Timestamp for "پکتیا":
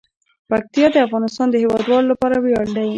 0.49-0.87